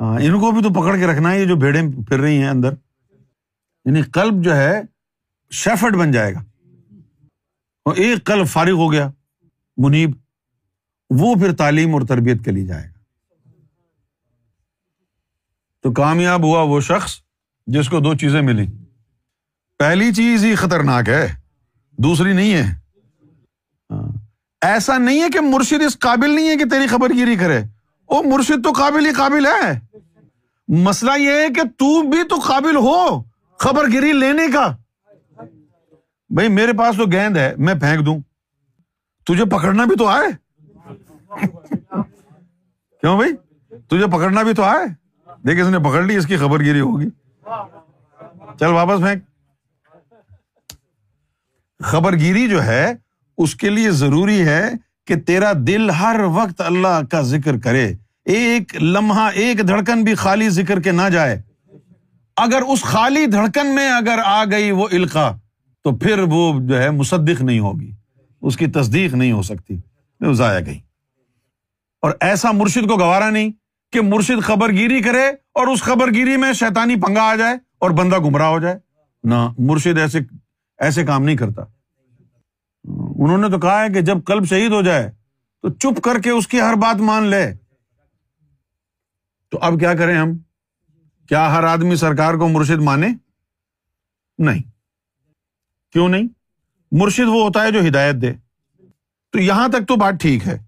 [0.01, 2.49] ہاں ان کو بھی تو پکڑ کے رکھنا ہے، یہ جو بھیڑیں پھر رہی ہیں
[2.49, 2.70] اندر۔
[3.85, 4.83] یعنی قلب جو ہے
[5.51, 6.38] شیفٹ بن جائے گا۔
[7.85, 9.11] اور ایک کل فارغ ہو گیا۔
[9.76, 10.10] منیب،
[11.10, 12.94] وہ پھر تعلیم اور تربیت کے لیے جائے گا۔
[15.82, 17.14] تو کامیاب ہوا وہ شخص
[17.66, 18.66] جس کو دو چیزیں ملی
[19.78, 21.34] پہلی چیز ہی خطرناک ہے،
[21.90, 22.62] دوسری نہیں ہے۔
[23.90, 24.08] ہاں۔
[24.60, 27.62] ایسا نہیں ہے کہ مرشد اس قابل نہیں ہے کہ تیری خبر گیری کرے۔
[28.08, 29.98] وہ مرشد تو قابل ہی قابل ہے۔
[30.68, 33.22] مسئلہ یہ ہے کہ تو بھی تو قابل ہو
[33.58, 34.76] خبر گیری لینے کا۔
[36.30, 38.20] بھائی، میرے پاس تو گیند ہے، میں پھینک دوں۔
[39.26, 40.28] تجھے پکڑنا بھی تو آئے؟
[43.00, 43.32] کیوں بھائی؟
[43.68, 45.04] تجھے پکڑنا بھی تو آئے؟
[45.48, 47.08] دیکھ، اس نے پکڑ لی، اس کی خبر گیری ہوگی۔
[48.58, 49.24] چل واپس پھینک۔
[51.82, 52.92] خبر گیری جو ہے،
[53.38, 54.70] اس کے لیے ضروری ہے
[55.06, 57.92] کہ تیرا دل ہر وقت اللہ کا ذکر کرے۔
[58.24, 61.42] ایک لمحہ، ایک دھڑکن بھی خالی ذکر کے نہ جائے۔
[62.37, 65.32] اگر اس خالی دھڑکن میں اگر آ گئی وہ القا
[65.84, 67.92] تو پھر وہ جو ہے مصدق نہیں ہوگی۔
[68.44, 69.76] اس کی تصدیق نہیں ہو سکتی۔
[70.33, 70.80] ضائع گئی۔
[72.02, 73.52] اور ایسا مرشد کو گوارا نہیں
[73.92, 77.90] کہ مرشد خبر گیری کرے اور اس خبر گیری میں شیتانی پنگا آ جائے اور
[77.90, 78.78] بندہ گمراہ ہو جائے۔
[79.24, 80.18] نہ، مرشد ایسے
[80.78, 81.62] ایسے کام نہیں کرتا۔
[83.18, 85.11] انہوں نے تو کہا ہے کہ جب کلب شہید ہو جائے
[85.62, 87.54] تو چپ کر کے اس کی ہر بات مان لے۔
[89.50, 90.38] تو اب کیا کریں ہم؟
[91.28, 93.09] کیا ہر آدمی سرکار کو مرشد مانے؟
[94.38, 94.62] نہیں۔
[95.92, 96.28] کیوں نہیں؟
[96.98, 98.33] مرشد وہ ہوتا ہے جو ہدایت دے۔
[99.33, 100.59] تو یہاں تک تو بات ٹھیک ہے۔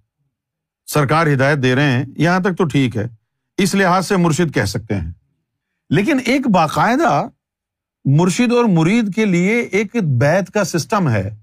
[0.87, 3.09] سرکار ہدایت دے رہے ہیں، یہاں تک تو ٹھیک ہے۔
[3.59, 5.13] اس لحاظ سے مرشد کہہ سکتے ہیں۔
[5.91, 7.29] لیکن ایک باقاعدہ
[8.05, 11.37] مرشد اور مرید کے لیے ایک بیت کا سسٹم ہے۔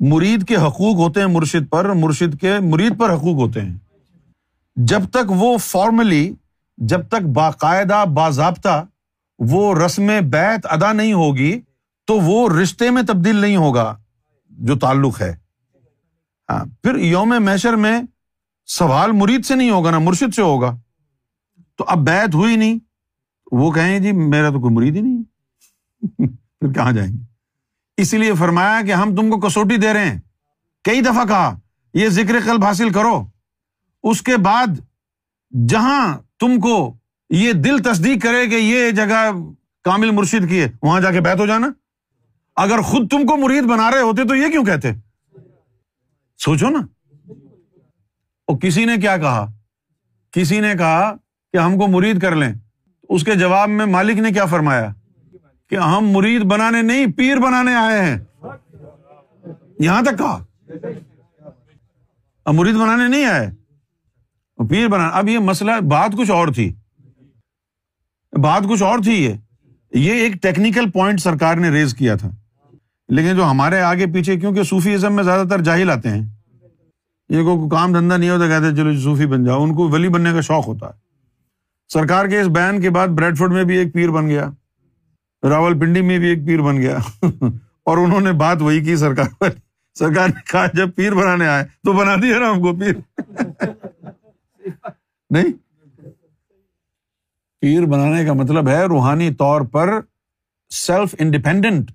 [0.00, 3.78] مرید کے حقوق ہوتے ہیں مرشد پر، مرشد کے، مرید پر حقوق ہوتے ہیں۔
[4.76, 6.34] جب تک وہ فارملی
[6.76, 8.86] جب تک باقاعدہ، باضابطہ
[9.38, 11.60] وہ رسم بیت ادا نہیں ہوگی
[12.06, 13.98] تو وہ رشتے میں تبدیل نہیں ہوگا
[14.50, 15.36] جو تعلق ہے۔
[16.50, 18.02] ہاں پھر یوم میشر میں
[18.66, 20.76] سوال مرید سے نہیں ہوگا نا مرشد سے ہوگا۔
[21.76, 22.78] تو اب بیت ہوئی نہیں۔
[23.52, 25.22] وہ کہیں جی میرا تو کوئی مرید ہی نہیں۔
[26.60, 27.22] پھر کہاں جائیں گے؟
[27.96, 30.20] اسی لیے فرمایا کہ ہم تم کو کسوٹی دے رہے ہیں۔
[30.84, 31.58] کئی دفعہ کہا،
[31.94, 33.26] یہ ذکر قلب حاصل کرو۔
[34.02, 34.66] اس کے بعد
[35.68, 36.96] جہاں تم کو
[37.30, 39.32] یہ دل تصدیق کرے کہ یہ جگہ
[39.84, 41.66] کامل مرشد کی ہے، وہاں جا کے بیت ہو جانا۔
[42.56, 44.92] اگر خود تم کو مرید بنا رہے ہوتے تو یہ کیوں کہتے؟
[46.38, 46.78] سوچو نا۔
[48.46, 49.52] اور کسی نے کیا کہا؟
[50.30, 51.16] کسی نے کہا
[51.52, 52.52] کہ ہم کو مرید کر لیں۔
[53.08, 54.92] اس کے جواب میں مالک نے کیا فرمایا؟
[55.70, 58.18] کہ ہم مرید بنانے نہیں، پیر بنانے آئے ہیں۔
[59.78, 60.44] یہاں تک کہا۔
[62.44, 63.50] اب مرید بنانے نہیں آئے۔
[64.68, 66.74] پیر بنا اب یہ مسئلہ، بات کچھ اور تھی۔
[68.32, 69.34] بات کچھ اور تھی یہ۔
[69.92, 72.30] یہ ایک ٹیکنیکل پوائنٹ سرکار نے ریز کیا تھا۔
[73.08, 76.28] لیکن جو ہمارے آگے پیچھے کیونکہ صوفی ازم میں زیادہ تر جاہل آتے ہیں،
[77.28, 80.08] یہ کو کام دھندا نہیں ہوتا، کہتے چلو جی صوفی بن جاؤ، ان کو ولی
[80.08, 80.92] بننے کا شوق ہوتا ہے۔
[81.88, 84.50] سرکار کے اس بیان کے بعد بریڈ فورڈ میں بھی ایک پیر بن گیا،
[85.42, 86.98] راول پنڈی میں بھی ایک پیر بن گیا۔
[87.84, 89.48] اور انہوں نے بات وہی کی، سرکار پر۔
[89.94, 93.18] سرکار نے کہا، جب پیر بنانے آئے، تو بنا دیا نا ہم کو پیر۔
[95.30, 95.52] نہیں؟
[97.60, 100.00] پیر بنانے کا مطلب ہے روحانی طور پر
[100.70, 101.90] سیلف انڈیپینڈنٹ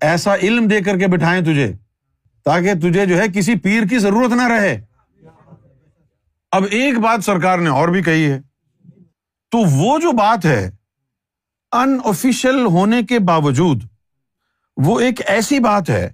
[0.00, 1.72] ایسا علم دے کر کے بٹھائیں تجھے،
[2.44, 4.80] تاکہ تجھے جو ہے کسی پیر کی ضرورت نہ رہے۔
[6.52, 8.40] اب ایک بات سرکار نے اور بھی کہی ہے،
[9.52, 10.70] تو وہ جو بات ہے
[11.72, 13.82] ان آفیشل ہونے کے باوجود،
[14.76, 16.08] وہ ایک ایسی بات ہے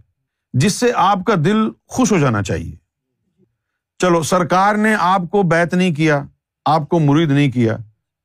[0.55, 2.75] جس سے آپ کا دل خوش ہو جانا چاہیے۔
[4.01, 6.23] چلو، سرکار نے آپ کو بیت نہیں کیا،
[6.65, 7.77] آپ کو مرید نہیں کیا،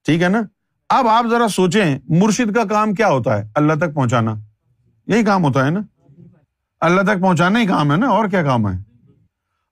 [0.05, 0.41] ٹھیک ہے نا؟
[0.89, 4.35] اب آپ ذرا سوچیں، مرشد کا کام کیا ہوتا ہے؟ اللہ تک پہنچانا۔
[5.07, 5.79] یہی کام ہوتا ہے نا۔
[6.81, 8.77] اللہ تک پہنچانا ہی کام ہے نا، اور کیا کام ہے۔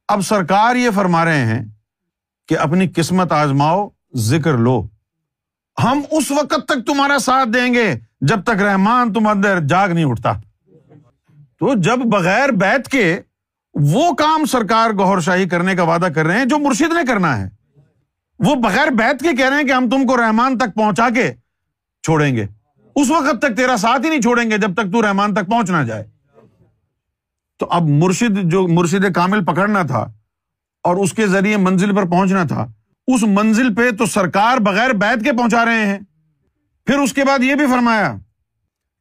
[0.07, 1.63] اب سرکار یہ فرما رہے ہیں
[2.47, 4.87] کہ اپنی قسمت آزماؤ، ذکر لو۔
[5.83, 10.05] ہم اس وقت تک تمہارا ساتھ دیں گے جب تک رحمان تم اندر جاگ نہیں
[10.05, 10.33] اٹھتا۔
[11.59, 13.21] تو جب بغیر بیت کے
[13.73, 17.37] وہ کام سرکار گور شاہی کرنے کا وعدہ کر رہے ہیں، جو مرشد نے کرنا
[17.37, 17.49] ہے،
[18.39, 21.33] وہ بغیر بیت کے کہہ رہے ہیں کہ ہم تم کو رحمان تک پہنچا کے
[22.03, 22.45] چھوڑیں گے۔
[22.95, 25.69] اس وقت تک تیرا ساتھ ہی نہیں چھوڑیں گے جب تک تو رحمان تک پہنچ
[25.69, 26.03] نہ جائے۔
[27.59, 30.05] تو اب مرشد جو مرشد کامل پکڑنا تھا
[30.83, 32.65] اور اس کے ذریعے منزل پر پہنچنا تھا،
[33.07, 35.99] اس منزل پہ تو سرکار بغیر بیت کے پہنچا رہے ہیں۔
[36.87, 38.15] پھر اس کے بعد یہ بھی فرمایا،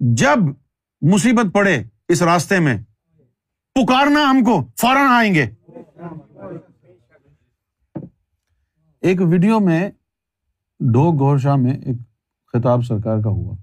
[0.00, 0.38] جب
[1.02, 2.76] مصیبت پڑے اس راستے میں،
[3.76, 5.46] پکارنا ہم کو، فوراً آئیں گے۔
[9.00, 9.90] ایک ویڈیو میں
[10.80, 11.96] ڈھوک گور شاہ میں ایک
[12.52, 13.57] خطاب سرکار کا ہوا۔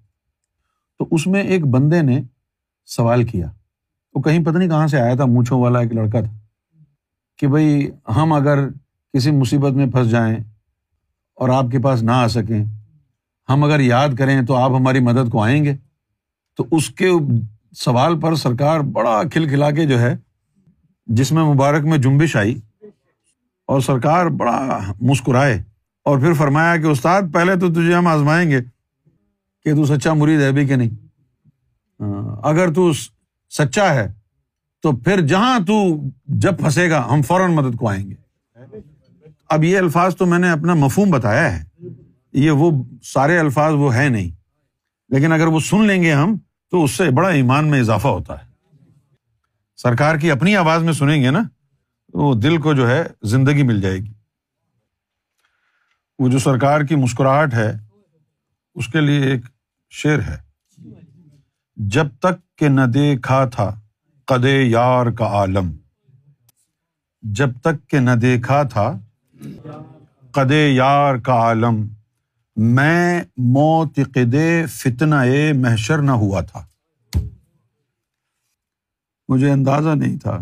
[1.01, 2.21] تو اس میں ایک بندے نے
[2.85, 3.47] سوال کیا۔
[4.13, 6.37] وہ کہیں پتہ نہیں کہاں سے آیا تھا، مونچھوں والا ایک لڑکا تھا۔
[7.37, 8.69] کہ بھائی ہم اگر
[9.13, 10.37] کسی مصیبت میں پھنس جائیں
[11.35, 12.65] اور آپ کے پاس نہ آ سکیں،
[13.49, 15.75] ہم اگر یاد کریں تو آپ ہماری مدد کو آئیں گے۔
[16.57, 17.09] تو اس کے
[17.77, 20.17] سوال پر سرکار بڑا کھل کھلا کے جو ہے،
[21.05, 22.59] جس میں مبارک میں جمبش آئی
[23.67, 25.63] اور سرکار بڑا مسکرائے
[26.05, 28.59] اور پھر فرمایا کہ استاد، پہلے تو تجھے ہم آزمائیں گے۔
[29.63, 30.89] کہ تو سچا مرید ہے بھی کہ نہیں؟
[32.43, 32.93] اگر تو
[33.49, 34.13] سچا ہے،
[34.81, 38.15] تو پھر جہاں تو جب پھنسے گا، ہم فوراً مدد کو آئیں گے۔
[39.49, 41.85] اب یہ الفاظ تو میں نے اپنا مفہوم بتایا ہے۔
[42.33, 44.31] یہ وہ سارے الفاظ وہ ہے نہیں۔
[45.09, 46.37] لیکن اگر وہ سن لیں گے ہم،
[46.71, 48.51] تو اس سے بڑا ایمان میں اضافہ ہوتا ہے۔
[49.77, 51.43] سرکار کی اپنی آواز میں سنیں گے نا
[52.13, 54.13] وہ دل کو جو ہے، زندگی مل جائے گی۔
[56.19, 57.90] وہ جو سرکار کی مسکراہٹ ہے
[58.75, 59.45] اس کے لیے ایک
[59.91, 60.37] شعر ہے۔
[61.77, 63.79] جب تک کہ نہ دیکھا تھا
[64.27, 65.71] قدے یار کا عالم،
[67.21, 68.99] جب تک کہ نہ دیکھا تھا
[70.31, 71.87] قدے یار کا عالم،
[72.57, 76.65] میں موت قدے فتنا اے محشر نہ ہوا تھا۔
[79.29, 80.37] مجھے اندازہ نہیں تھا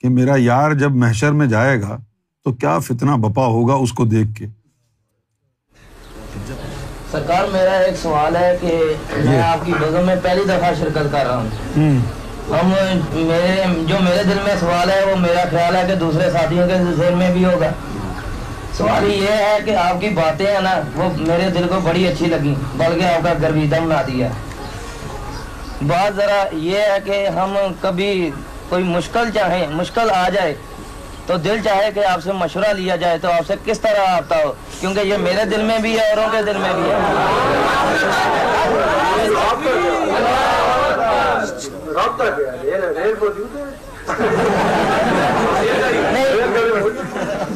[0.00, 1.96] کہ میرا یار جب محشر میں جائے گا
[2.42, 4.46] تو کیا فتنا بپا ہوگا اس کو دیکھ کے۔
[7.12, 8.76] سرکار میرا ایک سوال ہے کہ
[9.24, 11.98] میں آپ کی بزم میں پہلی دفعہ شرکت کر رہا ہوں۔
[12.50, 12.72] ہم
[13.12, 16.78] میرے جو میرے دل میں سوال ہے وہ میرا خیال ہے کہ دوسرے ساتھیوں کے
[16.96, 17.70] ذہن میں بھی ہوگا۔
[18.76, 22.26] سوال یہ ہے کہ آپ کی باتیں ہیں نا وہ میرے دل کو بڑی اچھی
[22.26, 24.28] لگی بلکہ آپ کا گرویدہ بنا دیا۔
[25.82, 28.30] بات ذرا یہ ہے کہ ہم کبھی
[28.68, 30.54] کوئی مشکل چاہیں مشکل آ جائے
[31.32, 34.36] تو دل چاہے کہ آپ سے مشورہ لیا جائے تو آپ سے کس طرح آتا
[34.44, 36.98] ہو؟ کیونکہ یہ میرے دل میں بھی ہے اوروں کے دل میں بھی ہے۔
[41.94, 42.24] رابطہ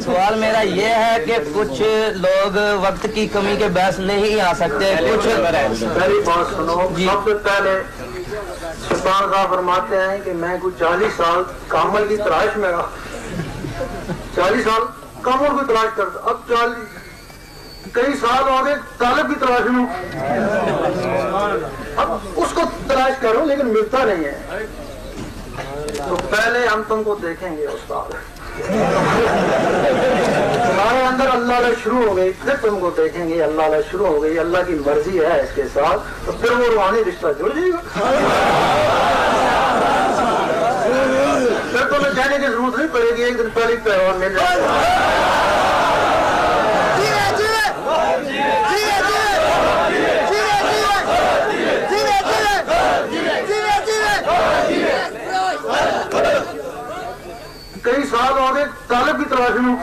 [0.03, 1.81] سوال میرا یہ ہے کہ کچھ
[2.15, 5.27] لوگ وقت کی کمی کے باعث نہیں آ سکتے کچھ
[6.25, 7.79] بات سنو جی۔ سب سے پہلے
[8.89, 12.87] سلطان فرماتے ہیں کہ میں کچھ چالیس سال کامل کی تلاش میں رہا۔
[14.35, 14.83] چالیس سال
[15.21, 19.85] کامل کی تلاش کرتا اب چالیس، کئی سال ہو گئے طالب کی تلاش میں
[21.95, 24.65] اب اس کو تلاش کرو لیکن ملتا نہیں ہے۔
[26.07, 28.11] تو پہلے ہم تم کو دیکھیں گے، استاد۔
[30.67, 34.07] تمہارے اندر اللہ اللہ شروع ہو گئی، پھر تم کو دیکھیں گے، اللہ اللہ شروع
[34.07, 37.49] ہو گئی۔ اللہ کی مرضی ہے اس کے ساتھ، تو پھر وہ روحانی رشتہ جڑ
[37.55, 37.79] جائے گا
[41.71, 44.37] پھر تمہیں جانے کی ضرورت نہیں پڑے گی ایک دن پہلے پیغام مل
[57.83, 59.75] کئی سال گئے طالب کی تلاش میں۔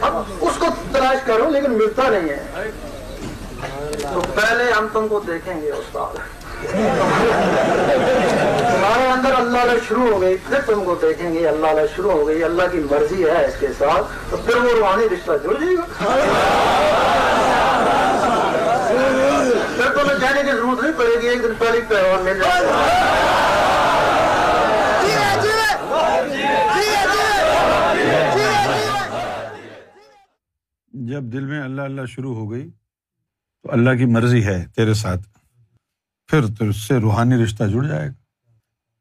[0.00, 2.70] اب اس کو تلاش کرو لیکن ملتا نہیں ہے۔
[4.12, 6.16] تو پہلے ہم تم کو دیکھیں گے استاد۔
[8.82, 12.12] تمہارے اندر اللہ اللہ شروع ہو گئی پھر تم کو دیکھیں گے اللہ اللہ شروع
[12.12, 15.52] ہو گئی اللہ کی مرضی ہے اس کے ساتھ تو پھر وہ روحانی رشتہ جڑ
[15.60, 15.84] جائے گا۔
[19.76, 22.80] پھر تمہیں جانے کی ضرورت نہیں پڑے گی ایک دن پہلے پیغام مل جائے گا۔
[31.10, 32.68] جب دل میں اللہ اللہ شروع ہو گئی
[33.64, 35.22] تو اللہ کی مرضی ہے تیرے ساتھ۔
[36.30, 38.20] پھر تو اس سے روحانی رشتہ جڑ جائے گا۔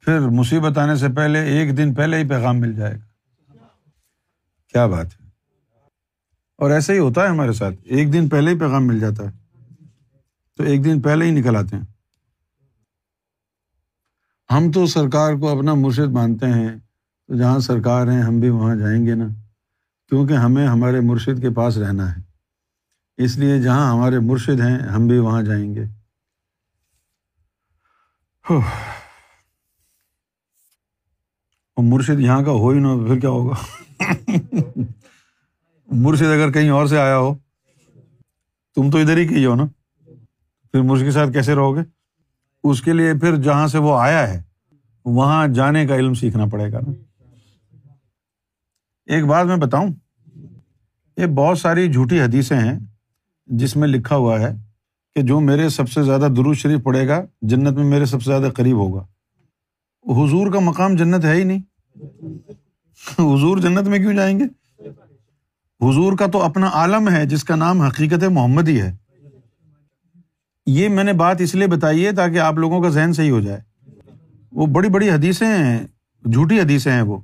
[0.01, 3.05] پھر مصیبت آنے سے پہلے ایک دن پہلے ہی پیغام مل جائے گا۔
[4.67, 5.25] کیا بات ہے؟
[6.57, 9.37] اور ایسا ہی ہوتا ہے ہمارے ساتھ۔ ایک دن پہلے ہی پیغام مل جاتا ہے۔
[10.57, 11.83] تو ایک دن پہلے ہی نکل آتے ہیں۔
[14.53, 16.69] ہم تو سرکار کو اپنا مرشد مانتے ہیں۔
[17.27, 19.27] تو جہاں سرکار ہیں، ہم بھی وہاں جائیں گے نا۔
[20.09, 22.21] کیونکہ ہمیں ہمارے مرشد کے پاس رہنا ہے۔
[23.17, 25.85] اس لیے جہاں ہمارے مرشد ہیں، ہم بھی وہاں جائیں گے۔
[31.81, 33.55] مرشد یہاں کا ہو ہی نہ تو پھر کیا ہوگا؟
[35.87, 37.33] مرشد اگر کہیں اور سے آیا ہو،
[38.75, 39.65] تم تو ادھر ہی کی ہو نا؟
[40.71, 41.81] پھر مرشد کے ساتھ کیسے رہو گے؟
[42.63, 44.41] اس کے لیے پھر جہاں سے وہ آیا ہے،
[45.05, 46.91] وہاں جانے کا علم سیکھنا پڑے گا نا۔
[49.05, 49.89] ایک بات میں بتاؤں،
[51.17, 52.79] یہ بہت ساری جھوٹی حدیثیں ہیں
[53.45, 54.55] جس میں لکھا ہوا ہے
[55.15, 58.31] کہ جو میرے سب سے زیادہ درود شریف پڑے گا، جنت میں میرے سب سے
[58.31, 59.05] زیادہ قریب ہوگا۔
[60.05, 61.61] حضور کا مقام جنت ہے ہی نہیں۔
[63.19, 64.43] حضور جنت میں کیوں جائیں گے؟
[65.89, 68.95] حضور کا تو اپنا عالم ہے، جس کا نام حقیقت محمد ہی ہے۔
[70.65, 73.39] یہ میں نے بات اس لیے بتائی ہے تاکہ آپ لوگوں کا ذہن صحیح ہو
[73.39, 73.61] جائے۔
[74.51, 75.87] وہ بڑی بڑی حدیثیں ہیں،
[76.31, 77.17] جھوٹی حدیثیں ہیں وہ۔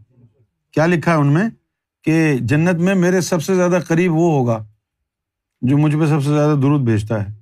[0.72, 1.50] کیا لکھا ہے ان میں؟
[2.04, 4.66] کہ جنت میں میرے سب سے زیادہ قریب وہ ہوگا
[5.62, 7.34] جو مجھ پہ سب سے زیادہ درود بھیجتا ہے۔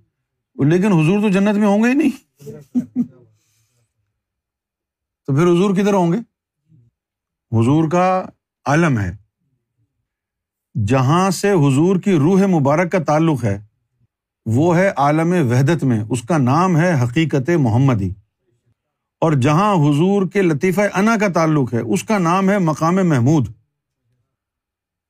[0.65, 2.09] لیکن حضور تو جنت میں ہوں گے ہی نہیں۔
[5.25, 6.17] تو پھر حضور کدھر ہوں گے؟
[7.59, 8.25] حضور کا
[8.65, 9.15] عالم ہے۔
[10.87, 13.61] جہاں سے حضور کی روح مبارک کا تعلق ہے،
[14.45, 18.11] وہ ہے عالم وحدت میں، اس کا نام ہے حقیقت محمدی۔
[19.21, 23.47] اور جہاں حضور کے لطیفہ انا کا تعلق ہے، اس کا نام ہے مقام محمود۔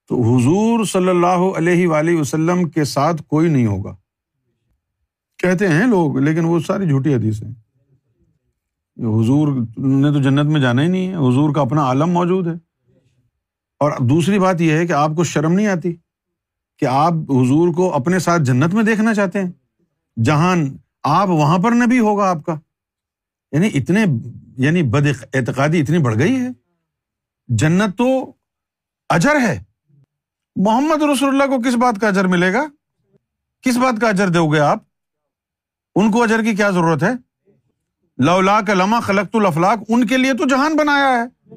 [0.08, 3.96] تو حضور صلی اللہ علیہ وآلہ وسلم کے ساتھ کوئی نہیں ہوگا۔
[5.38, 7.65] کہتے ہیں لوگ، لیکن وہ ساری جھوٹی حدیث ہیں۔
[8.98, 12.54] حضور نے تو جنت میں جانا ہی نہیں ہے، حضور کا اپنا عالم موجود ہے۔
[13.80, 15.96] اور دوسری بات یہ ہے کہ آپ کو شرم نہیں آتی
[16.80, 19.52] کہ آپ حضور کو اپنے ساتھ جنت میں دیکھنا چاہتے ہیں؟
[20.24, 20.56] جہاں
[21.04, 22.56] آپ وہاں پر نبی ہوگا آپ کا۔
[23.52, 24.06] یعنی اتنے
[24.58, 26.50] یعنی بد اعتقادی اتنی بڑھ گئی ہے۔
[27.48, 28.34] جنت تو
[29.10, 29.64] اجر ہے۔
[30.56, 32.66] محمد رسول اللہ کو کس بات کا اجر ملے گا؟
[33.62, 34.80] کس بات کا اجر دو گے آپ؟
[35.96, 37.25] ان کو اجر کی کیا ضرورت ہے؟
[38.18, 41.56] لولا کا لما خلقت الافلاق، ان کے لیے تو جہان بنایا ہے۔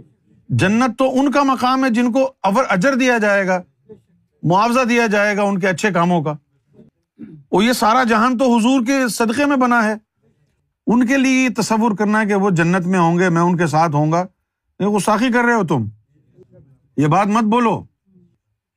[0.48, 3.62] جنت تو ان کا مقام ہے جن کو اور اجر دیا جائے گا،
[4.42, 6.32] معاوضہ دیا جائے گا ان کے اچھے کاموں کا۔
[7.52, 9.94] وہ یہ سارا جہان تو حضور کے صدقے میں بنا ہے۔
[10.86, 13.56] ان کے لیے یہ تصور کرنا ہے کہ وہ جنت میں ہوں گے، میں ان
[13.56, 14.24] کے ساتھ ہوں گا۔
[14.80, 15.84] یہ گستاخی کر رہے ہو تم۔
[16.96, 17.84] یہ بات مت بولو۔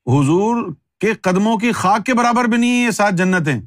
[0.07, 3.61] حضور کے قدموں کی خاک کے برابر بھی نہیں ہے یہ سات جنتیں۔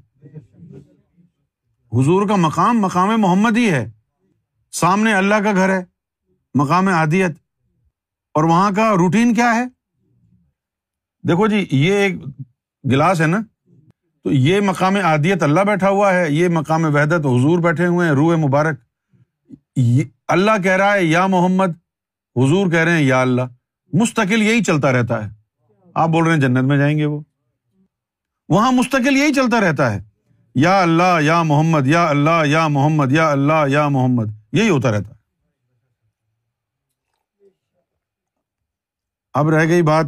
[1.93, 3.91] حضور کا مقام مقام محمد ہی ہے۔
[4.81, 5.85] سامنے اللہ کا گھر ہے،
[6.55, 7.31] مقام عادیت۔
[8.35, 9.65] اور وہاں کا روٹین کیا ہے؟
[11.29, 12.15] دیکھو جی یہ ایک
[12.91, 13.39] گلاس ہے نا؟
[14.25, 18.15] تو یہ مقام عادیت اللہ بیٹھا ہوا ہے، یہ مقام وحدت حضور بیٹھے ہوئے ہیں،
[18.15, 18.81] روح مبارک۔
[20.29, 21.71] اللہ کہہ رہا ہے، یا محمد،
[22.37, 23.43] حضور کہہ رہے ہیں، یا اللہ۔
[23.93, 25.31] مستقل یہی چلتا رہتا ہے۔
[25.95, 27.21] آپ بول رہے ہیں جنت میں جائیں گے وہ۔
[28.49, 30.03] وہاں مستقل یہی چلتا رہتا ہے۔
[30.55, 35.11] یا اللہ، یا محمد، یا اللہ، یا محمد، یا اللہ، یا محمد۔ یہی ہوتا رہتا
[35.11, 35.15] ہے۔
[39.35, 40.07] اب رہ گئی بات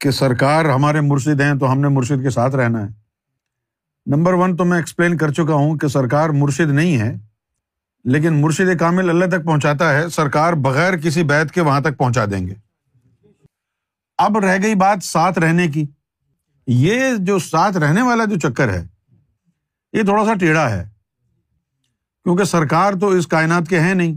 [0.00, 2.88] کہ سرکار ہمارے مرشد ہیں تو ہم نے مرشد کے ساتھ رہنا ہے۔
[4.06, 7.14] نمبر ون تو میں ایکسپلین کر چکا ہوں کہ سرکار مرشد نہیں ہے،
[8.04, 12.24] لیکن مرشد کامل اللہ تک پہنچاتا ہے، سرکار بغیر کسی بیت کے وہاں تک پہنچا
[12.24, 12.54] دیں گے۔
[14.18, 15.86] اب رہ گئی بات ساتھ رہنے کی۔
[16.66, 18.86] یہ جو ساتھ رہنے والا جو چکر ہے،
[19.92, 20.91] یہ تھوڑا سا ٹیڑھا ہے۔
[22.24, 24.14] کیونکہ سرکار تو اس کائنات کے ہیں نہیں۔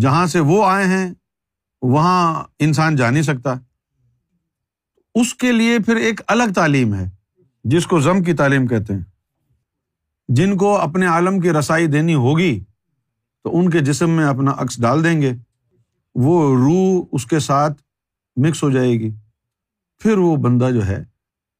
[0.00, 1.14] جہاں سے وہ آئے ہیں،
[1.82, 3.54] وہاں انسان جا نہیں سکتا۔
[5.14, 7.10] اس کے لیے پھر ایک الگ تعلیم ہے،
[7.64, 9.02] جس کو ضم کی تعلیم کہتے ہیں۔
[10.28, 12.64] جن کو اپنے عالم کی رسائی دینی ہوگی،
[13.44, 15.32] تو ان کے جسم میں اپنا عکس ڈال دیں گے۔
[16.14, 17.82] وہ روح اس کے ساتھ
[18.36, 19.10] مکس ہو جائے گی۔
[19.98, 21.04] پھر وہ بندہ جو ہے،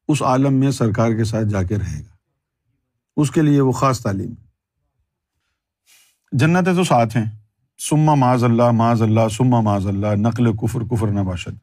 [0.08, 2.16] اس عالم میں سرکار کے ساتھ جا کے رہے گا۔
[3.16, 4.47] اس کے لیے وہ خاص تعلیم ہے۔
[6.32, 7.24] جنتیں تو ساتھ ہیں۔
[7.78, 11.56] سما معاذ اللہ معاذ اللہ سما معاذ اللہ نقل کفر کفر نباشد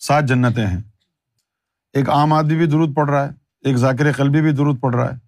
[0.00, 0.80] سات جنتیں ہیں۔
[1.92, 3.30] ایک عام آدمی بھی درود پڑ رہا ہے،
[3.64, 5.18] ایک ذاکر قلبی بھی درود پڑ رہا ہے،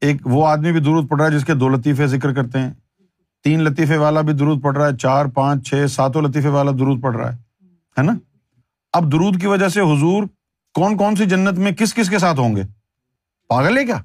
[0.00, 2.72] ایک وہ آدمی بھی درود پڑ رہا ہے جس کے دو لطیفے ذکر کرتے ہیں،
[3.44, 7.02] تین لطیفے والا بھی درود پڑ رہا ہے، چار، پانچ، چھ، ساتوں لطیفے والا درود
[7.02, 7.36] پڑ رہا
[7.98, 8.12] ہے نا؟
[8.92, 10.22] اب درود کی وجہ سے حضور
[10.74, 12.62] کون کون سی جنت میں کس کس کے ساتھ ہوں گے؟
[13.48, 13.96] پاگل ہے کیا؟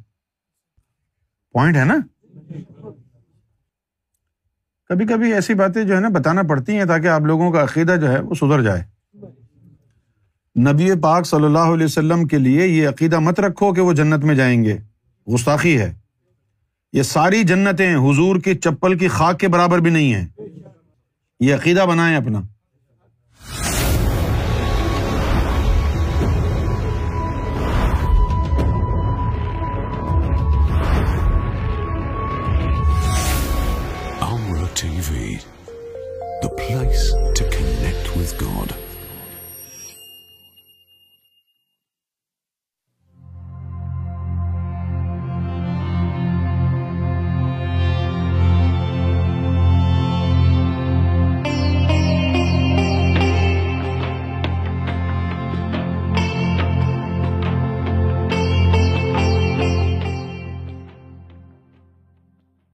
[1.51, 1.95] پوائنٹ ہے نا؟
[4.89, 7.95] کبھی کبھی ایسی باتیں جو ہے نا بتانا پڑتی ہیں تاکہ آپ لوگوں کا عقیدہ
[8.01, 8.83] جو ہے وہ سدھر جائے۔
[10.59, 14.23] نبی پاک صلی اللہ علیہ وسلم کے لیے یہ عقیدہ مت رکھو کہ وہ جنت
[14.23, 14.77] میں جائیں گے۔
[15.33, 15.93] گستاخی ہے۔
[16.93, 20.27] یہ ساری جنتیں حضور کی چپل کی خاک کے برابر بھی نہیں ہے
[21.39, 22.41] یہ عقیدہ بنائیں اپنا۔
[36.69, 37.14] لگ سر